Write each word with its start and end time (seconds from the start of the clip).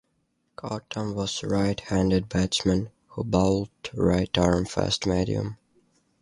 Cottam 0.55 1.13
was 1.13 1.43
a 1.43 1.47
right-handed 1.47 2.27
batsman, 2.27 2.89
who 3.09 3.23
bowled 3.23 3.69
right-arm 3.93 4.65
fast-medium. 4.65 5.59